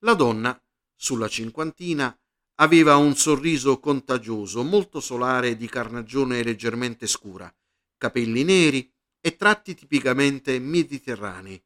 La 0.00 0.14
donna, 0.14 0.58
sulla 0.94 1.28
cinquantina, 1.28 2.16
aveva 2.56 2.96
un 2.96 3.14
sorriso 3.16 3.80
contagioso, 3.80 4.62
molto 4.62 5.00
solare 5.00 5.56
di 5.56 5.68
carnagione 5.68 6.42
leggermente 6.42 7.06
scura, 7.06 7.52
capelli 7.98 8.44
neri 8.44 8.90
e 9.20 9.36
tratti 9.36 9.74
tipicamente 9.74 10.58
mediterranei. 10.58 11.62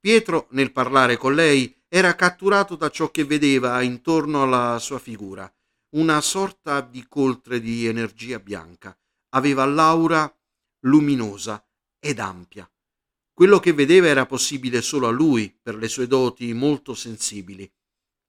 Pietro, 0.00 0.46
nel 0.50 0.72
parlare 0.72 1.16
con 1.16 1.34
lei, 1.34 1.74
era 1.88 2.14
catturato 2.14 2.76
da 2.76 2.90
ciò 2.90 3.10
che 3.10 3.24
vedeva 3.24 3.80
intorno 3.82 4.42
alla 4.42 4.78
sua 4.78 4.98
figura, 4.98 5.52
una 5.90 6.20
sorta 6.20 6.80
di 6.80 7.06
coltre 7.08 7.60
di 7.60 7.86
energia 7.86 8.38
bianca. 8.38 8.96
Aveva 9.30 9.64
l'aura 9.64 10.32
luminosa 10.80 11.66
ed 11.98 12.18
ampia. 12.18 12.70
Quello 13.38 13.60
che 13.60 13.72
vedeva 13.72 14.08
era 14.08 14.26
possibile 14.26 14.82
solo 14.82 15.06
a 15.06 15.12
lui, 15.12 15.56
per 15.62 15.76
le 15.76 15.86
sue 15.86 16.08
doti 16.08 16.52
molto 16.54 16.92
sensibili. 16.92 17.72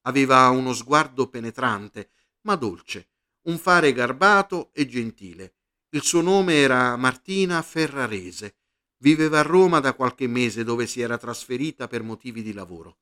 Aveva 0.02 0.48
uno 0.50 0.72
sguardo 0.72 1.28
penetrante, 1.30 2.12
ma 2.42 2.54
dolce, 2.54 3.10
un 3.48 3.58
fare 3.58 3.92
garbato 3.92 4.70
e 4.72 4.86
gentile. 4.86 5.56
Il 5.90 6.04
suo 6.04 6.22
nome 6.22 6.58
era 6.58 6.96
Martina 6.96 7.60
Ferrarese. 7.64 8.58
Viveva 8.98 9.40
a 9.40 9.42
Roma 9.42 9.80
da 9.80 9.96
qualche 9.96 10.28
mese 10.28 10.64
dove 10.64 10.86
si 10.86 11.02
era 11.02 11.18
trasferita 11.18 11.88
per 11.88 12.04
motivi 12.04 12.44
di 12.44 12.54
lavoro. 12.54 13.00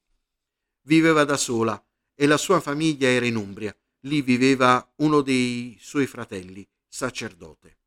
Viveva 0.83 1.25
da 1.25 1.35
sola 1.35 1.85
e 2.15 2.25
la 2.25 2.37
sua 2.37 2.61
famiglia 2.61 3.09
era 3.09 3.25
in 3.25 3.35
Umbria. 3.35 3.75
Lì 4.03 4.21
viveva 4.21 4.93
uno 4.99 5.19
dei 5.19 5.77
suoi 5.81 6.07
fratelli, 6.07 6.65
sacerdote. 6.87 7.79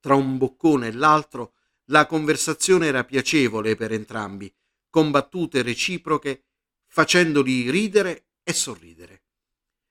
Tra 0.00 0.14
un 0.14 0.36
boccone 0.36 0.88
e 0.88 0.92
l'altro 0.92 1.54
la 1.90 2.06
conversazione 2.06 2.86
era 2.86 3.04
piacevole 3.04 3.74
per 3.76 3.92
entrambi, 3.92 4.52
con 4.88 5.10
battute 5.10 5.62
reciproche, 5.62 6.44
facendoli 6.86 7.70
ridere 7.70 8.28
e 8.42 8.52
sorridere. 8.52 9.22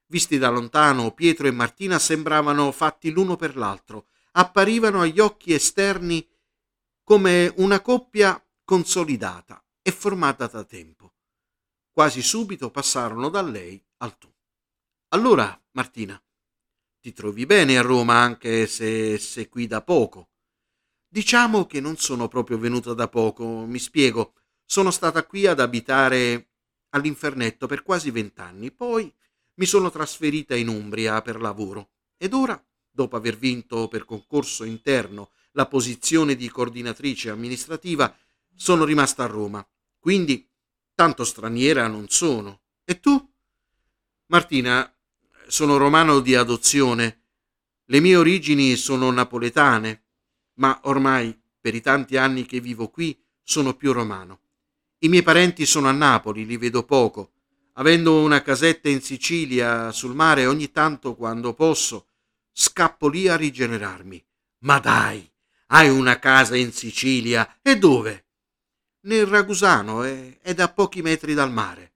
Visti 0.08 0.38
da 0.38 0.50
lontano, 0.50 1.12
Pietro 1.14 1.48
e 1.48 1.52
Martina 1.52 2.00
sembravano 2.00 2.72
fatti 2.72 3.12
l'uno 3.12 3.36
per 3.36 3.56
l'altro, 3.56 4.08
apparivano 4.32 5.02
agli 5.02 5.20
occhi 5.20 5.54
esterni 5.54 6.28
come 7.04 7.54
una 7.58 7.82
coppia 7.82 8.44
consolidata 8.64 9.64
e 9.82 9.92
formata 9.92 10.48
da 10.48 10.64
tempo. 10.64 11.14
Quasi 11.92 12.22
subito 12.22 12.72
passarono 12.72 13.30
da 13.30 13.42
lei 13.42 13.84
al 13.98 14.18
tu. 14.18 14.32
Allora, 15.10 15.60
Martina, 15.72 16.22
ti 17.00 17.14
trovi 17.14 17.46
bene 17.46 17.78
a 17.78 17.82
Roma 17.82 18.16
anche 18.16 18.68
se 18.68 19.18
sei 19.18 19.50
qui 19.50 19.68
da 19.68 19.82
poco? 19.82 20.30
Diciamo 21.12 21.66
che 21.66 21.82
non 21.82 21.98
sono 21.98 22.28
proprio 22.28 22.60
venuta 22.60 22.94
da 22.94 23.08
poco, 23.08 23.66
mi 23.66 23.80
spiego. 23.80 24.34
Sono 24.64 24.92
stata 24.92 25.26
qui 25.26 25.48
ad 25.48 25.60
abitare 25.60 26.50
all'Infernetto 26.90 27.66
per 27.66 27.82
quasi 27.82 28.12
vent'anni, 28.12 28.72
poi 28.72 29.12
mi 29.56 29.66
sono 29.66 29.90
trasferita 29.90 30.56
in 30.56 30.68
Umbria 30.68 31.20
per 31.24 31.42
lavoro 31.42 31.90
ed 32.16 32.34
ora, 32.34 32.64
dopo 32.92 33.16
aver 33.16 33.38
vinto 33.38 33.88
per 33.88 34.06
concorso 34.06 34.64
interno 34.64 35.32
la 35.54 35.66
posizione 35.66 36.36
di 36.36 36.48
coordinatrice 36.48 37.32
amministrativa, 37.32 38.16
sono 38.56 38.86
rimasta 38.86 39.24
a 39.24 39.28
Roma. 39.28 39.68
Quindi 39.98 40.48
tanto 40.94 41.24
straniera 41.24 41.88
non 41.88 42.08
sono. 42.10 42.62
E 42.86 43.00
tu? 43.00 43.34
Martina, 44.28 44.96
sono 45.48 45.78
romano 45.78 46.20
di 46.20 46.36
adozione. 46.36 47.24
Le 47.86 48.00
mie 48.00 48.16
origini 48.16 48.76
sono 48.76 49.10
napoletane 49.10 50.04
ma 50.60 50.80
ormai, 50.84 51.38
per 51.60 51.76
i 51.76 51.82
tanti 51.82 52.18
anni 52.18 52.46
che 52.46 52.60
vivo 52.60 52.90
qui, 52.90 53.18
sono 53.44 53.74
più 53.74 53.92
romano. 53.92 54.42
I 55.00 55.10
miei 55.10 55.24
parenti 55.24 55.66
sono 55.66 55.88
a 55.88 55.94
Napoli, 55.94 56.46
li 56.46 56.58
vedo 56.58 56.84
poco. 56.84 57.32
Avendo 57.74 58.22
una 58.22 58.42
casetta 58.42 58.90
in 58.90 59.02
Sicilia 59.02 59.92
sul 59.92 60.14
mare, 60.14 60.46
ogni 60.46 60.72
tanto, 60.72 61.16
quando 61.16 61.54
posso, 61.54 62.08
scappo 62.52 63.08
lì 63.08 63.28
a 63.28 63.38
rigenerarmi. 63.38 64.24
Ma 64.60 64.80
dai, 64.80 65.30
hai 65.68 65.90
una 65.90 66.20
casa 66.20 66.58
in 66.58 66.74
Sicilia 66.74 67.60
e 67.62 67.78
dove? 67.78 68.26
Nel 69.02 69.26
Ragusano 69.26 70.04
ed 70.04 70.60
a 70.60 70.68
pochi 70.68 71.02
metri 71.02 71.34
dal 71.34 71.52
mare. 71.52 71.94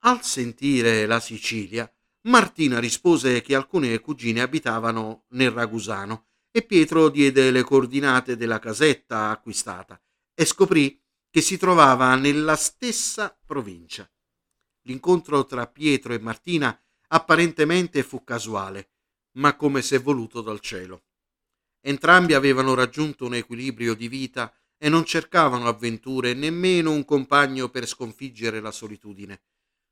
Al 0.00 0.22
sentire 0.22 1.06
la 1.06 1.18
Sicilia, 1.18 1.90
Martina 2.22 2.78
rispose 2.78 3.40
che 3.40 3.54
alcune 3.54 3.98
cugine 4.00 4.42
abitavano 4.42 5.24
nel 5.30 5.50
Ragusano 5.50 6.26
e 6.56 6.62
Pietro 6.62 7.08
diede 7.08 7.50
le 7.50 7.64
coordinate 7.64 8.36
della 8.36 8.60
casetta 8.60 9.30
acquistata 9.30 10.00
e 10.32 10.44
scoprì 10.44 11.02
che 11.28 11.40
si 11.40 11.56
trovava 11.56 12.14
nella 12.14 12.54
stessa 12.54 13.36
provincia. 13.44 14.08
L'incontro 14.82 15.46
tra 15.46 15.66
Pietro 15.66 16.14
e 16.14 16.20
Martina 16.20 16.80
apparentemente 17.08 18.04
fu 18.04 18.22
casuale, 18.22 18.90
ma 19.32 19.56
come 19.56 19.82
se 19.82 19.98
voluto 19.98 20.42
dal 20.42 20.60
cielo. 20.60 21.06
Entrambi 21.80 22.34
avevano 22.34 22.74
raggiunto 22.74 23.26
un 23.26 23.34
equilibrio 23.34 23.94
di 23.94 24.06
vita 24.06 24.54
e 24.78 24.88
non 24.88 25.04
cercavano 25.04 25.66
avventure, 25.66 26.34
nemmeno 26.34 26.92
un 26.92 27.04
compagno 27.04 27.68
per 27.68 27.88
sconfiggere 27.88 28.60
la 28.60 28.70
solitudine. 28.70 29.42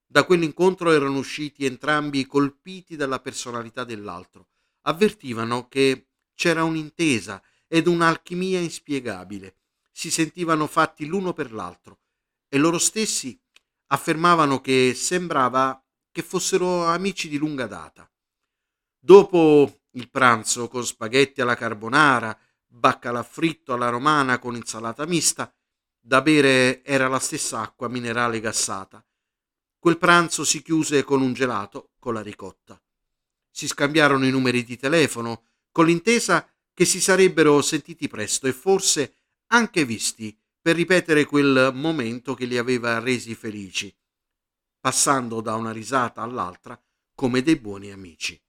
Da 0.06 0.22
quell'incontro 0.22 0.92
erano 0.92 1.18
usciti 1.18 1.64
entrambi 1.64 2.24
colpiti 2.24 2.94
dalla 2.94 3.18
personalità 3.18 3.82
dell'altro. 3.82 4.46
Avvertivano 4.82 5.66
che 5.66 6.06
c'era 6.42 6.64
un'intesa 6.64 7.40
ed 7.68 7.86
un'alchimia 7.86 8.58
inspiegabile. 8.58 9.58
Si 9.92 10.10
sentivano 10.10 10.66
fatti 10.66 11.06
l'uno 11.06 11.32
per 11.32 11.52
l'altro 11.52 12.00
e 12.48 12.58
loro 12.58 12.78
stessi 12.78 13.40
affermavano 13.86 14.60
che 14.60 14.92
sembrava 14.96 15.80
che 16.10 16.22
fossero 16.24 16.86
amici 16.86 17.28
di 17.28 17.36
lunga 17.36 17.68
data. 17.68 18.10
Dopo 18.98 19.82
il 19.92 20.10
pranzo 20.10 20.66
con 20.66 20.84
spaghetti 20.84 21.40
alla 21.40 21.54
carbonara, 21.54 22.36
baccalà 22.66 23.22
fritto 23.22 23.72
alla 23.72 23.88
romana 23.88 24.40
con 24.40 24.56
insalata 24.56 25.06
mista, 25.06 25.54
da 25.96 26.22
bere 26.22 26.82
era 26.82 27.06
la 27.06 27.20
stessa 27.20 27.60
acqua 27.60 27.86
minerale 27.86 28.40
gassata 28.40 29.00
Quel 29.78 29.96
pranzo 29.96 30.42
si 30.42 30.60
chiuse 30.60 31.04
con 31.04 31.22
un 31.22 31.34
gelato 31.34 31.92
con 32.00 32.14
la 32.14 32.20
ricotta. 32.20 32.82
Si 33.48 33.68
scambiarono 33.68 34.26
i 34.26 34.30
numeri 34.30 34.64
di 34.64 34.76
telefono 34.76 35.51
con 35.72 35.86
l'intesa 35.86 36.48
che 36.72 36.84
si 36.84 37.00
sarebbero 37.00 37.60
sentiti 37.62 38.06
presto 38.06 38.46
e 38.46 38.52
forse 38.52 39.16
anche 39.48 39.84
visti 39.84 40.38
per 40.60 40.76
ripetere 40.76 41.24
quel 41.24 41.72
momento 41.74 42.34
che 42.34 42.44
li 42.44 42.56
aveva 42.56 43.00
resi 43.00 43.34
felici, 43.34 43.94
passando 44.78 45.40
da 45.40 45.56
una 45.56 45.72
risata 45.72 46.22
all'altra 46.22 46.80
come 47.14 47.42
dei 47.42 47.56
buoni 47.56 47.90
amici. 47.90 48.40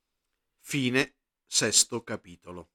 Fine 0.59 1.15
sesto 1.45 2.03
capitolo. 2.03 2.72